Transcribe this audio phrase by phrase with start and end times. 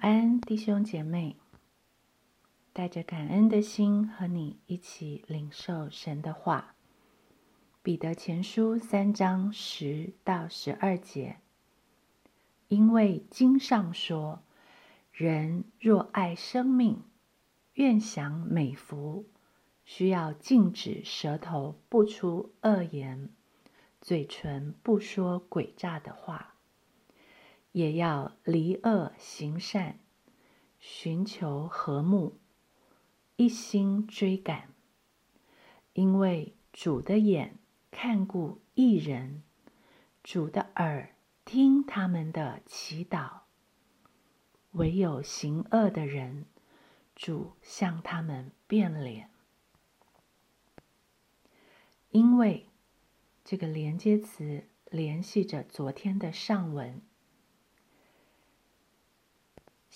[0.00, 1.36] 安，弟兄姐妹！
[2.72, 6.74] 带着感恩的心，和你一起领受神的话。
[7.82, 11.36] 彼得前书三章十到十二节，
[12.68, 14.42] 因为经上说
[15.12, 17.02] ：“人若爱生命，
[17.74, 19.26] 愿享美福，
[19.84, 23.28] 需要禁止舌头不出恶言，
[24.00, 26.49] 嘴唇不说诡诈的话。”
[27.72, 30.00] 也要离恶行善，
[30.80, 32.38] 寻求和睦，
[33.36, 34.74] 一心追赶。
[35.92, 37.58] 因为主的眼
[37.90, 39.42] 看顾一人，
[40.22, 41.14] 主的耳
[41.44, 43.40] 听他们的祈祷。
[44.72, 46.46] 唯有行恶的人，
[47.14, 49.30] 主向他们变脸。
[52.10, 52.68] 因为
[53.44, 57.02] 这个连接词联系着昨天的上文。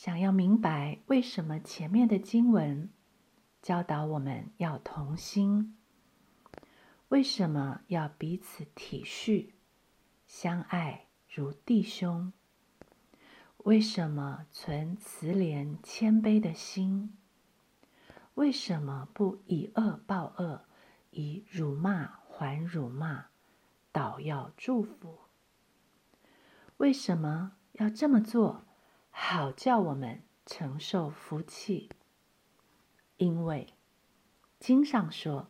[0.04, 2.90] 想要明白为什么前面的经文
[3.62, 5.78] 教导我们要同心，
[7.08, 9.52] 为什么要彼此体恤、
[10.26, 12.34] 相爱如弟兄，
[13.56, 17.16] 为什么存慈怜谦卑的心，
[18.34, 20.66] 为什么不以恶报恶，
[21.12, 23.28] 以辱骂还辱骂，
[23.90, 25.20] 倒要祝福？
[26.76, 28.63] 为什么要这么做？
[29.16, 31.88] 好叫我们承受福气，
[33.16, 33.68] 因为
[34.58, 35.48] 经上说，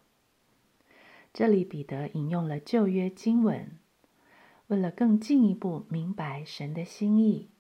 [1.33, 3.79] 这里彼得引用了旧约经文，
[4.67, 7.51] 为了更进一步明白神的心意，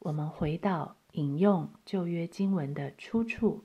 [0.00, 3.64] 我们回到引用旧约经文的出处，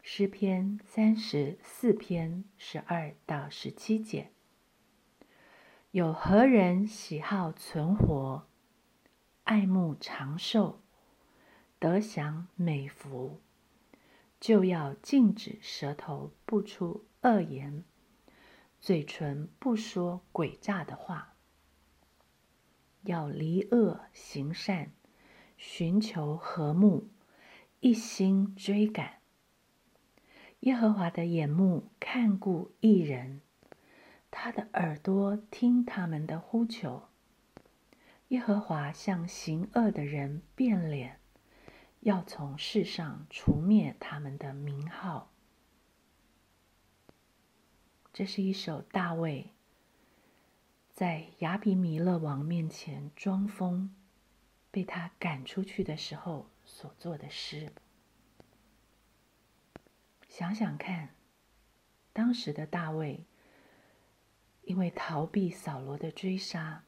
[0.00, 4.30] 诗篇三十四篇十二到十七节：
[5.90, 8.47] 有何人喜好存活？
[9.48, 10.82] 爱慕长寿，
[11.78, 13.40] 得享美福，
[14.38, 17.82] 就要禁止舌头不出恶言，
[18.78, 21.32] 嘴唇不说诡诈的话，
[23.04, 24.92] 要离恶行善，
[25.56, 27.08] 寻求和睦，
[27.80, 29.14] 一心追赶。
[30.60, 33.40] 耶和华的眼目看顾一人，
[34.30, 37.07] 他的耳朵听他们的呼求。
[38.28, 41.18] 耶和华向行恶的人变脸，
[42.00, 45.30] 要从世上除灭他们的名号。
[48.12, 49.52] 这是一首大卫
[50.92, 53.94] 在亚比米勒王面前装疯，
[54.70, 57.72] 被他赶出去的时候所做的诗。
[60.28, 61.14] 想想看，
[62.12, 63.24] 当时的大卫
[64.64, 66.84] 因为逃避扫罗的追杀。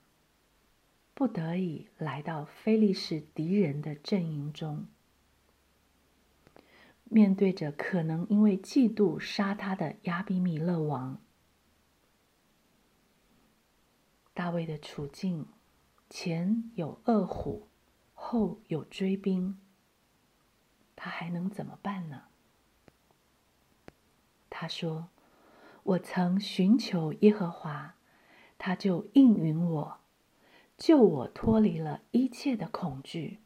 [1.21, 4.87] 不得已来到菲利士敌人的阵营中，
[7.05, 11.21] 面对着可能因为嫉妒杀他的亚比米勒王，
[14.33, 15.47] 大卫的处境
[16.09, 17.69] 前有恶虎，
[18.15, 19.61] 后有追兵，
[20.97, 22.23] 他还能怎么办呢？
[24.49, 25.11] 他说
[25.85, 27.97] ：“我曾寻求耶和华，
[28.57, 30.01] 他就应允我。”
[30.81, 33.41] 救我脱离了一切的恐惧。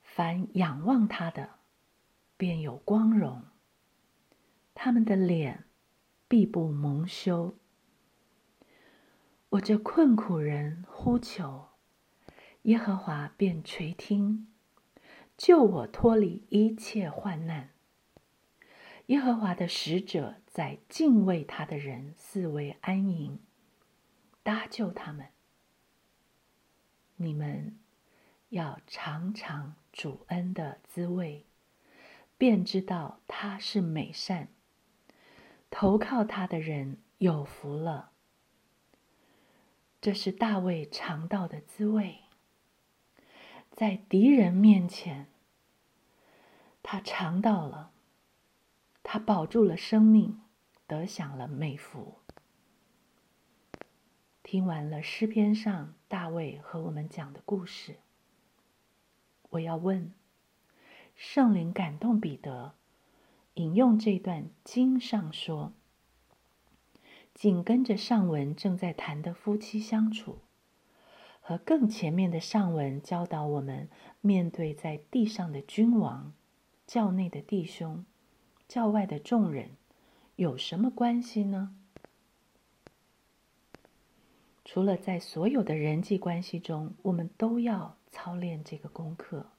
[0.00, 1.58] 凡仰望他的，
[2.36, 3.50] 便有光荣；
[4.74, 5.64] 他们的脸
[6.28, 7.56] 必不蒙羞。
[9.50, 11.70] 我这困苦人呼求
[12.62, 14.46] 耶和华，便垂听，
[15.36, 17.70] 救我脱离一切患难。
[19.06, 23.40] 耶和华的使者在敬畏他的人四围安营，
[24.44, 25.33] 搭救他们。
[27.16, 27.78] 你们
[28.48, 31.46] 要尝尝主恩的滋味，
[32.36, 34.48] 便知道他是美善。
[35.70, 38.10] 投靠他的人有福了。
[40.00, 42.20] 这是大卫尝到的滋味，
[43.70, 45.28] 在敌人面前，
[46.82, 47.90] 他尝到了，
[49.02, 50.42] 他保住了生命，
[50.86, 52.18] 得享了美福。
[54.42, 55.94] 听完了诗篇上
[56.62, 57.96] 和我们讲的故事，
[59.50, 60.12] 我要问：
[61.14, 62.72] 圣灵感动彼得
[63.54, 65.72] 引用这段经上说，
[67.32, 70.38] 紧跟着上文正在谈的夫妻相处，
[71.40, 73.88] 和更前面的上文教导我们
[74.20, 76.32] 面对在地上的君王、
[76.84, 78.04] 教内的弟兄、
[78.66, 79.70] 教外的众人，
[80.34, 81.76] 有什么关系呢？
[84.74, 89.52] 除了在所有的人际关系中，我们都要操练这个功课，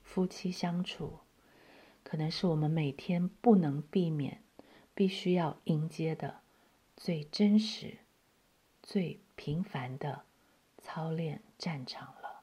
[0.00, 1.18] 夫妻相处，
[2.04, 4.44] 可能是我们每天不能避免、
[4.94, 6.42] 必须要迎接的
[6.96, 7.98] 最真实、
[8.80, 10.22] 最平凡的
[10.78, 12.42] 操练战场了。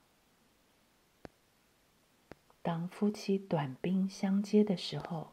[2.62, 5.32] 当夫妻短兵相接的时候，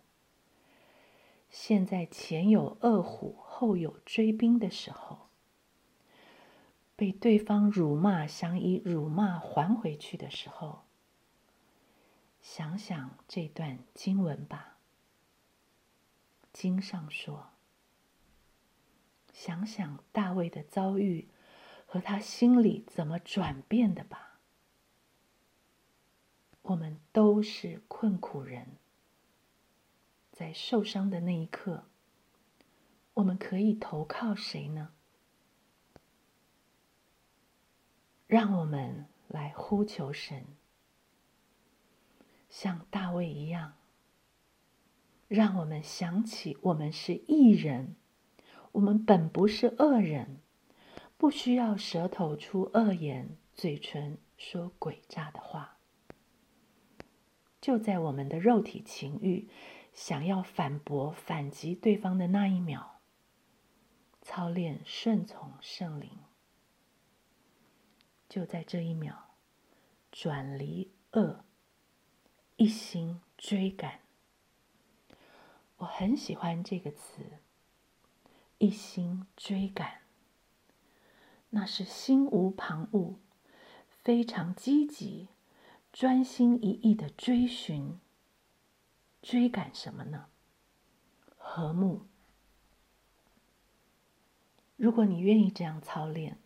[1.48, 5.29] 现在前有恶虎，后有追兵的时候，
[7.00, 10.82] 被对方辱骂，想以辱骂还回去的时候，
[12.42, 14.76] 想想这段经文吧。
[16.52, 17.52] 经上说
[19.32, 21.28] ：“想想大卫的遭遇
[21.86, 24.38] 和他心里怎么转变的吧。”
[26.60, 28.76] 我们都是困苦人。
[30.30, 31.86] 在受伤的那一刻，
[33.14, 34.92] 我们可以投靠谁呢？
[38.30, 40.46] 让我们来呼求神，
[42.48, 43.72] 像大卫一样。
[45.26, 47.96] 让我们想起，我们是异人，
[48.70, 50.38] 我们本不是恶人，
[51.16, 55.78] 不需要舌头出恶言，嘴唇说诡诈的话。
[57.60, 59.48] 就在我们的肉体情欲。
[59.92, 63.00] 想要反驳、反击对方的那一秒，
[64.22, 66.10] 操练顺从圣灵，
[68.30, 69.12] 就在这一秒，
[70.12, 71.44] 转离恶，
[72.56, 73.98] 一心追赶。
[75.78, 77.40] 我很喜欢这个词
[78.58, 80.02] ，“一心追赶”，
[81.50, 83.16] 那是心无旁骛，
[83.88, 85.26] 非常积极、
[85.92, 87.98] 专心一意的追寻。
[89.20, 90.28] 追赶什么呢？
[91.36, 92.06] 和睦。
[94.76, 96.38] 如果你愿意这样操练，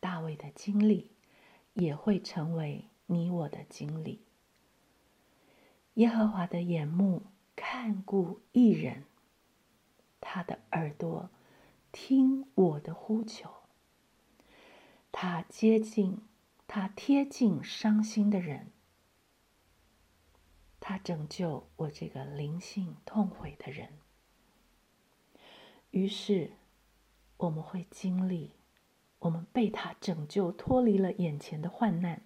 [0.00, 1.12] 大卫的经历
[1.74, 4.24] 也会成为你我的经历。
[5.94, 9.04] 耶和华的眼目看顾一人，
[10.20, 11.30] 他的耳朵
[11.92, 13.50] 听我的呼求，
[15.12, 16.22] 他接近，
[16.66, 18.72] 他贴近伤心的人。
[20.78, 23.98] 他拯救我这个灵性痛悔的人，
[25.90, 26.52] 于是
[27.36, 28.52] 我们会经历，
[29.20, 32.22] 我们被他拯救，脱离了眼前的患难，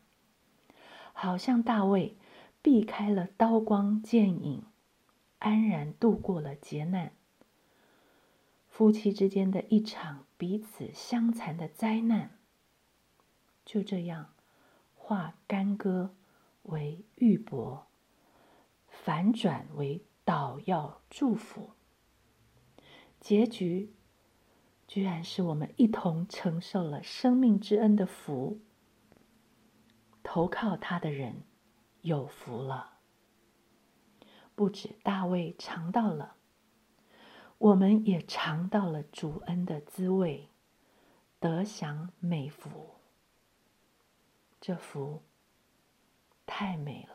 [1.12, 2.17] 好像大卫
[2.62, 4.62] 避开了刀光剑影，
[5.38, 7.12] 安然度过了劫难。
[8.69, 12.31] 夫妻之间的一场彼此相残的灾难，
[13.64, 14.31] 就这样
[14.96, 16.14] 化干戈
[16.64, 17.82] 为玉帛。
[18.88, 21.70] 反转为祷药祝福，
[23.20, 23.93] 结局
[24.94, 28.61] 居然是我们一同承受了生命之恩的福。
[30.23, 31.43] 投靠他的人
[32.02, 32.99] 有福了，
[34.55, 36.37] 不止大卫尝到了，
[37.58, 40.49] 我们也尝到了主恩的滋味，
[41.41, 42.91] 得享美福。
[44.61, 45.25] 这福
[46.46, 47.13] 太美了。